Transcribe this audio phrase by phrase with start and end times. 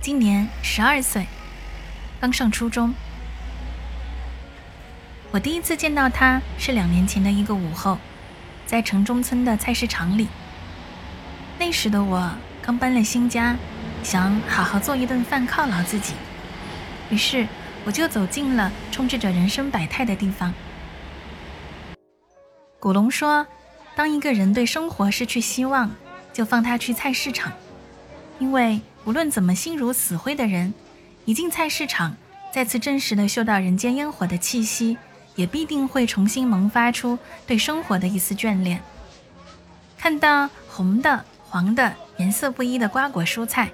[0.00, 1.26] 今年十二岁，
[2.20, 2.94] 刚上初中。
[5.32, 7.98] 我第一次见到他是两年前的一个午后，
[8.64, 10.28] 在城中村的菜市场里。
[11.58, 12.30] 那时的我
[12.62, 13.56] 刚搬了新家，
[14.04, 16.14] 想好好做一顿饭犒劳自己，
[17.10, 17.48] 于是
[17.84, 20.54] 我就走进了充斥着人生百态的地方。
[22.78, 23.44] 古龙说
[23.96, 25.90] ：“当一个人对生活失去希望，
[26.32, 27.52] 就放他去菜市场。”
[28.38, 30.74] 因为无论怎么心如死灰的人，
[31.24, 32.14] 一进菜市场，
[32.52, 34.98] 再次真实的嗅到人间烟火的气息，
[35.34, 38.82] 也必定会重新萌发出对生活的一丝眷恋。
[39.96, 43.70] 看到红的、黄的颜色不一的瓜果蔬菜，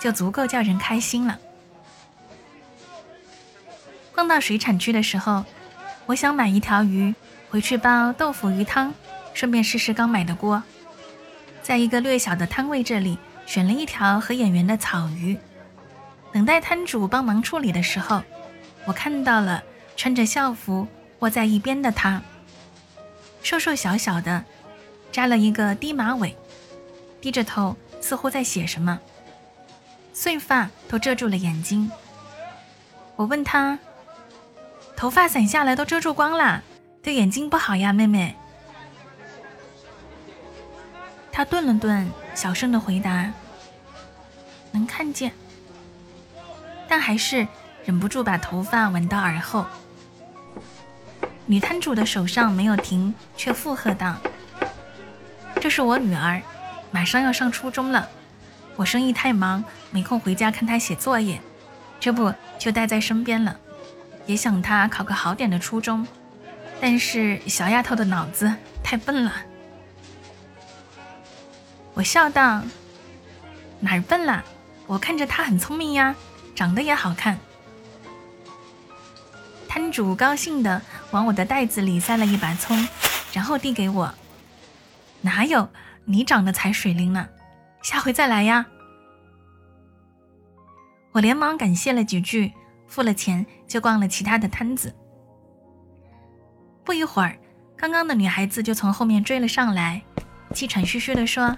[0.00, 1.38] 就足够叫人开心了。
[4.14, 5.44] 逛到水产区的时候，
[6.06, 7.14] 我想买一条鱼
[7.50, 8.94] 回去煲豆腐鱼汤，
[9.34, 10.62] 顺便试试刚买的锅。
[11.62, 13.18] 在一个略小的摊位这里。
[13.50, 15.36] 选了一条合眼缘的草鱼，
[16.30, 18.22] 等待摊主帮忙处理的时候，
[18.84, 19.60] 我看到了
[19.96, 20.86] 穿着校服
[21.18, 22.22] 卧在一边的他，
[23.42, 24.44] 瘦瘦小小的，
[25.10, 26.36] 扎了一个低马尾，
[27.20, 29.00] 低着头似乎在写什么，
[30.12, 31.90] 碎发都遮住了眼睛。
[33.16, 33.76] 我问他，
[34.96, 36.62] 头发散下来都遮住光啦，
[37.02, 38.36] 对眼睛不好呀，妹妹。
[41.32, 43.32] 他顿了顿，小声的回答。
[44.72, 45.32] 能看见，
[46.88, 47.46] 但还是
[47.84, 49.66] 忍不住把头发挽到耳后。
[51.46, 54.16] 女摊主的手上没有停，却附和道
[55.60, 56.40] ：“这是我女儿，
[56.92, 58.08] 马上要上初中了。
[58.76, 61.40] 我生意太忙，没空回家看她写作业，
[61.98, 63.56] 这不就带在身边了。
[64.26, 66.06] 也想她考个好点的初中，
[66.80, 69.32] 但是小丫头的脑子太笨了。”
[71.94, 72.62] 我笑道
[73.80, 74.44] ：“哪儿笨了？”
[74.90, 76.16] 我看着他很聪明呀，
[76.52, 77.38] 长得也好看。
[79.68, 82.76] 摊主高兴的往我的袋子里塞了一把葱，
[83.32, 84.12] 然后递给我。
[85.20, 85.68] 哪有，
[86.04, 87.28] 你长得才水灵呢，
[87.82, 88.66] 下回再来呀。
[91.12, 92.52] 我连忙感谢了几句，
[92.88, 94.92] 付了钱就逛了其他的摊子。
[96.82, 97.38] 不一会儿，
[97.76, 100.02] 刚刚的女孩子就从后面追了上来，
[100.52, 101.56] 气喘吁吁的说。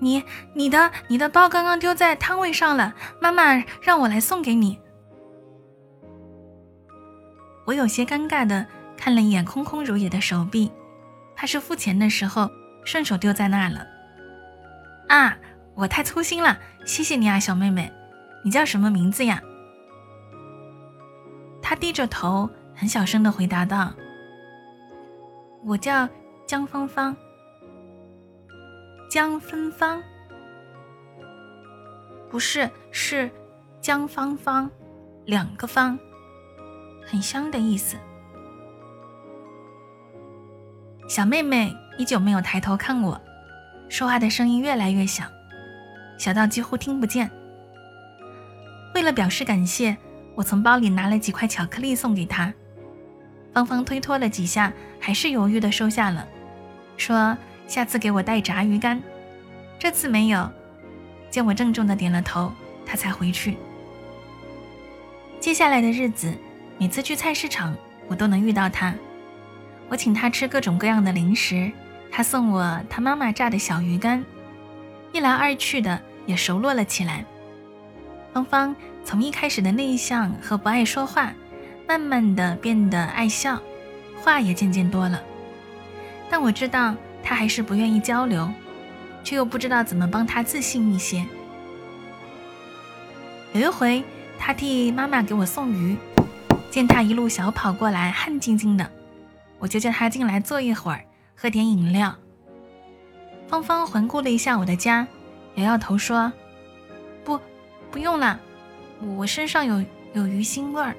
[0.00, 0.24] 你
[0.54, 4.80] 你的你的包刚刚丢在摊位上了，妈妈让我来送给你。
[7.66, 8.66] 我有些尴尬的
[8.96, 10.72] 看了一眼空空如也的手臂，
[11.36, 12.50] 怕是付钱的时候
[12.84, 13.86] 顺手丢在那儿了。
[15.08, 15.36] 啊，
[15.74, 17.92] 我太粗心了，谢谢你啊，小妹妹，
[18.44, 19.40] 你叫什么名字呀？
[21.62, 23.92] 她低着头，很小声的回答道
[25.64, 26.08] ：“我叫
[26.46, 27.14] 江芳芳。”
[29.10, 30.00] 江芬芳，
[32.30, 33.28] 不是，是
[33.80, 34.70] 江芳芳，
[35.26, 35.98] 两个芳，
[37.04, 37.96] 很香的意思。
[41.08, 43.20] 小妹妹依旧没有抬头看我，
[43.88, 45.24] 说话的声音越来越小，
[46.16, 47.28] 小到几乎听不见。
[48.94, 49.96] 为了表示感谢，
[50.36, 52.54] 我从包里拿了几块巧克力送给她。
[53.52, 56.28] 芳芳推脱了几下，还是犹豫的收下了，
[56.96, 57.36] 说。
[57.70, 59.00] 下次给我带炸鱼干，
[59.78, 60.50] 这次没有。
[61.30, 62.52] 见我郑重的点了头，
[62.84, 63.56] 他才回去。
[65.38, 66.36] 接下来的日子，
[66.78, 67.72] 每次去菜市场，
[68.08, 68.92] 我都能遇到他。
[69.88, 71.70] 我请他吃各种各样的零食，
[72.10, 74.24] 他送我他妈妈炸的小鱼干。
[75.12, 77.24] 一来二去的，也熟络了起来。
[78.32, 78.74] 芳芳
[79.04, 81.32] 从一开始的内向和不爱说话，
[81.86, 83.60] 慢慢的变得爱笑，
[84.24, 85.22] 话也渐渐多了。
[86.28, 86.96] 但我知道。
[87.22, 88.50] 他还是不愿意交流，
[89.22, 91.24] 却又不知道怎么帮他自信一些。
[93.52, 94.02] 有一回，
[94.38, 95.96] 他替妈妈给我送鱼，
[96.70, 98.90] 见他一路小跑过来，汗津津的，
[99.58, 101.04] 我就叫他进来坐一会儿，
[101.36, 102.14] 喝点饮料。
[103.48, 105.06] 芳芳环顾了一下我的家，
[105.56, 106.32] 摇摇头说
[107.24, 107.38] ：“不，
[107.90, 108.38] 不用了，
[109.16, 110.94] 我身上有有鱼腥味儿。”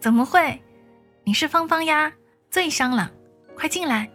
[0.00, 0.62] 怎么会？
[1.24, 2.14] 你是芳芳呀，
[2.50, 3.10] 最香了。
[3.56, 4.10] 快进来！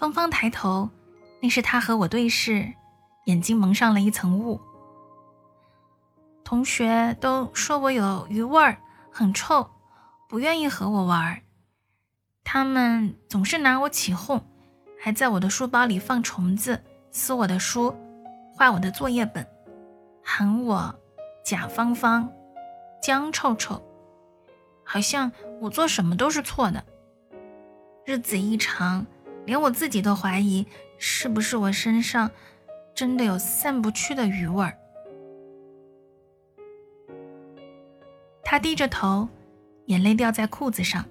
[0.00, 0.88] 芳芳抬头，
[1.42, 2.72] 那是他和我对视，
[3.26, 4.58] 眼睛蒙上了一层雾。
[6.42, 8.78] 同学都说我有鱼味儿，
[9.10, 9.70] 很臭，
[10.28, 11.42] 不愿意和我玩儿。
[12.42, 14.42] 他们总是拿我起哄，
[14.98, 17.94] 还在我的书包里放虫子，撕我的书，
[18.58, 19.46] 坏我的作业本，
[20.22, 20.94] 喊我
[21.44, 22.30] 贾芳芳、
[23.02, 23.82] 江臭臭，
[24.84, 26.84] 好像我做什么都是错的。
[28.04, 29.06] 日子一长，
[29.46, 30.66] 连我自己都怀疑，
[30.98, 32.30] 是不是我身上
[32.94, 34.78] 真的有散不去的余味儿。
[38.44, 39.26] 他低着头，
[39.86, 41.04] 眼泪掉在裤子上。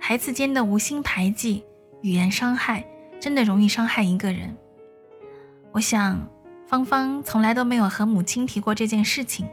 [0.00, 1.64] 孩子间的无心排挤、
[2.02, 2.84] 语言伤害，
[3.20, 4.56] 真的容易伤害一个人。
[5.70, 6.28] 我想，
[6.66, 9.46] 芳芳从来都没有和母亲提过这件事情，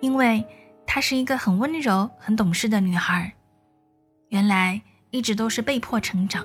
[0.00, 0.44] 因为
[0.86, 3.32] 她是一个很温柔、很懂事的女孩。
[4.28, 6.44] 原来一直都是被迫成长。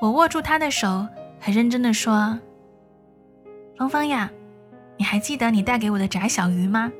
[0.00, 1.06] 我握住她的手，
[1.40, 2.38] 很认真的说
[3.78, 4.30] ：“芳芳呀。”
[4.96, 6.92] 你还记得你带给我的炸小鱼吗？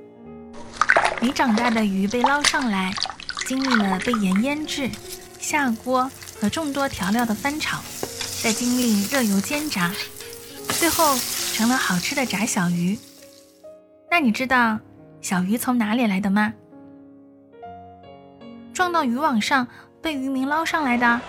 [1.21, 2.93] 没长大的鱼被捞上来，
[3.47, 4.91] 经历了被盐腌制、
[5.39, 6.11] 下锅
[6.41, 7.81] 和众多调料的翻炒，
[8.43, 9.93] 再经历热油煎炸，
[10.71, 11.17] 最后
[11.53, 12.99] 成了好吃的炸小鱼。
[14.15, 14.79] 那你知道
[15.21, 16.53] 小鱼从哪里来的吗？
[18.73, 19.67] 撞到渔网上
[20.01, 21.21] 被渔民捞上来的。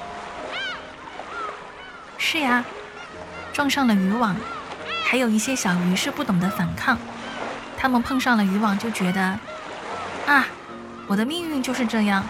[2.20, 2.64] 是呀，
[3.52, 4.36] 撞上了渔网。
[5.04, 6.96] 还有一些小鱼是不懂得反抗，
[7.76, 9.40] 它们碰上了渔网就觉得，
[10.28, 10.46] 啊，
[11.08, 12.24] 我的命运就是这样。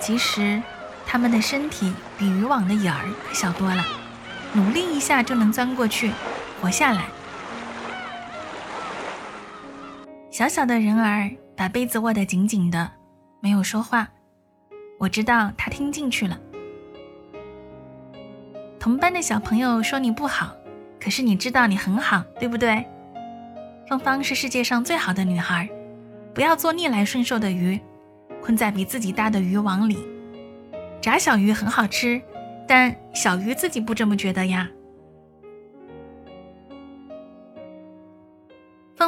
[0.00, 0.62] 其实，
[1.06, 3.04] 它们的身体比渔网的眼儿
[3.34, 3.84] 小多了，
[4.54, 6.10] 努力一下就能钻过去，
[6.58, 7.02] 活下来。
[10.38, 12.88] 小小的人儿把杯子握得紧紧的，
[13.40, 14.08] 没有说话。
[14.96, 16.38] 我知道他听进去了。
[18.78, 20.54] 同班的小朋友说你不好。
[21.00, 22.86] 可是你知道你很好，对不对？
[23.88, 25.68] 芳芳是世界上最好的女孩，
[26.32, 27.80] 不要做逆来顺受的鱼，
[28.40, 29.98] 困在比自己大的渔网里。
[31.00, 32.22] 炸小鱼很好吃，
[32.64, 34.70] 但小鱼自己不这么觉得呀。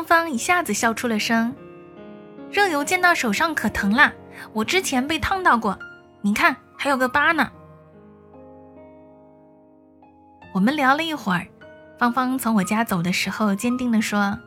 [0.00, 1.54] 芳芳一下子笑出了声，
[2.50, 4.10] 热油溅到手上可疼啦！
[4.54, 5.78] 我之前被烫到过，
[6.22, 7.52] 你看还有个疤呢。
[10.54, 11.46] 我们聊了一会儿。
[11.98, 14.38] 芳芳从我家走的时候，坚定地说：“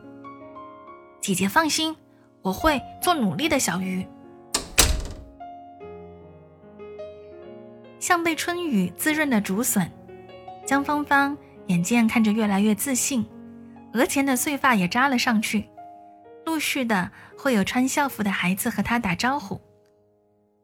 [1.22, 1.94] 姐姐放心，
[2.42, 4.04] 我会做努力的小鱼。”
[8.00, 9.88] 像被春雨滋润的竹笋，
[10.66, 13.24] 江芳芳眼见看着越来越自信，
[13.94, 15.68] 额前的碎发也扎了上去，
[16.44, 19.60] 陆续的会有穿校服的孩子和他打招呼。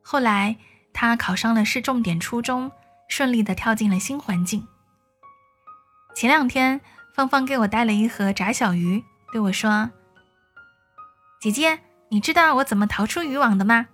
[0.03, 0.57] 后来，
[0.93, 2.71] 他考上了市重点初中，
[3.09, 4.67] 顺利的跳进了新环境。
[6.15, 6.81] 前两天，
[7.15, 9.91] 芳芳给我带了一盒炸小鱼，对我说
[11.41, 11.79] ：“姐姐，
[12.09, 13.87] 你知道我怎么逃出渔网的吗？”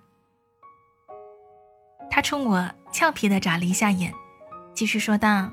[2.09, 4.11] 她冲我俏皮的眨了一下眼，
[4.73, 5.51] 继续说道：“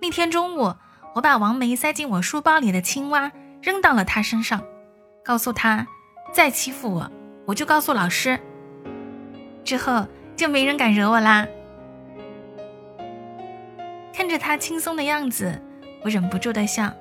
[0.00, 0.74] 那天中午，
[1.14, 4.62] 我把王梅塞进我书包里的青蛙扔到了她身上，
[5.24, 5.86] 告诉她，
[6.32, 7.10] 再欺负我，
[7.46, 8.38] 我就告诉老师。
[9.64, 11.46] 之后就没人敢惹我啦。”
[14.12, 15.60] 看着他轻松的样子，
[16.02, 16.92] 我忍不住的笑。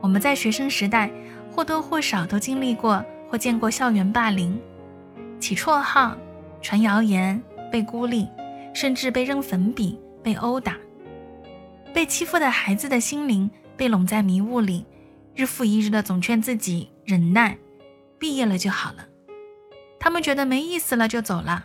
[0.00, 1.10] 我们在学生时代
[1.54, 4.58] 或多或少都经历过或见过校园霸凌，
[5.38, 6.16] 起绰号、
[6.62, 8.26] 传谣言、被孤立，
[8.72, 10.76] 甚至被扔粉笔、被殴打。
[11.98, 14.86] 被欺负的孩子的心灵被笼在迷雾里，
[15.34, 17.58] 日复一日的总劝自己忍耐，
[18.20, 19.04] 毕业了就好了。
[19.98, 21.64] 他们觉得没意思了就走了，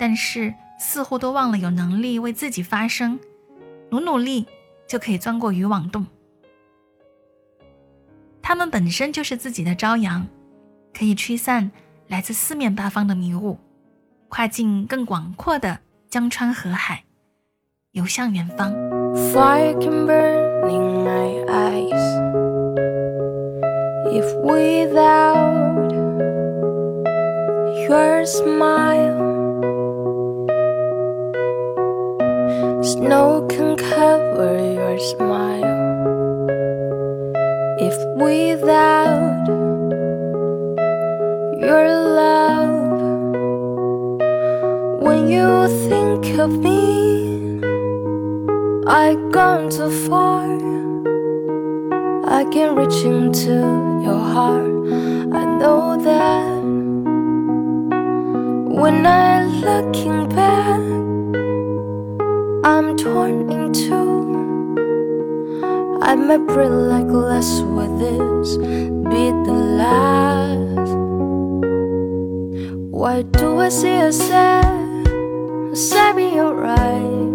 [0.00, 0.52] 但是。
[0.80, 3.20] 似乎都忘了有能力为自己发声，
[3.90, 4.46] 努努力
[4.88, 6.04] 就可以钻过渔网洞。
[8.42, 10.26] 他们本身就是自己的朝阳，
[10.92, 11.70] 可以驱散
[12.08, 13.58] 来自四面八方的迷雾，
[14.28, 17.04] 跨进更广阔的江川河海，
[17.91, 18.73] 游向远方。
[32.85, 35.65] Snow can cover your smile
[37.79, 39.47] if without
[41.59, 41.87] your
[42.21, 43.01] love.
[45.01, 47.48] When you think of me,
[48.92, 50.42] I've gone too far.
[52.26, 53.54] I can reach into
[54.02, 54.66] your heart.
[55.32, 56.60] I know that
[58.80, 60.80] when I'm looking back.
[62.64, 64.80] I'm torn in two.
[66.02, 70.90] I might breathe like glass with this be the last.
[72.90, 75.06] Why do I see a sad,
[75.76, 77.29] sad in your eyes?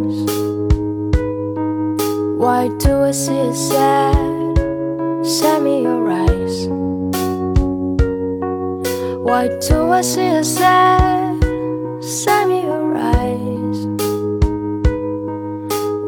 [2.45, 4.13] Why do I see a sad,
[5.25, 6.67] sad in your eyes?
[9.17, 11.43] Why do I see a sad,
[12.03, 13.79] sad in your eyes?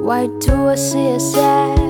[0.06, 1.87] Why do I see a sad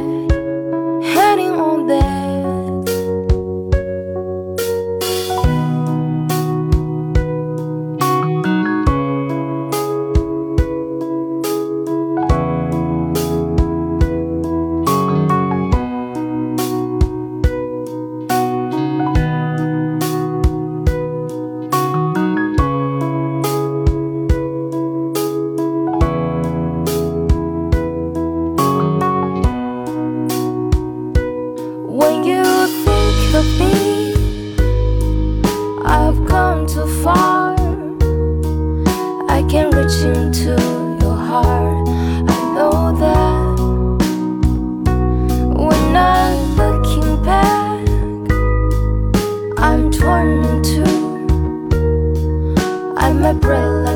[53.26, 53.87] umbrella.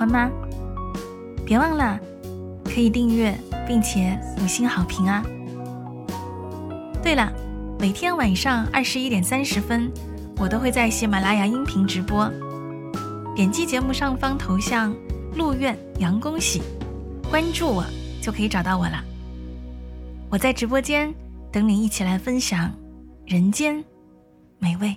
[0.00, 0.30] 欢吗？
[1.44, 2.00] 别忘了
[2.64, 3.38] 可以订阅
[3.68, 5.22] 并且五星好评啊！
[7.02, 7.30] 对了，
[7.78, 9.92] 每天晚上二十一点三十分，
[10.38, 12.32] 我都会在喜马拉雅音频直播。
[13.36, 14.96] 点击节目上方头像
[15.36, 16.62] “陆苑杨恭喜”，
[17.28, 17.84] 关注我
[18.22, 19.04] 就可以找到我了。
[20.30, 21.14] 我在直播间
[21.52, 22.72] 等你一起来分享
[23.26, 23.84] 人间
[24.58, 24.96] 美味。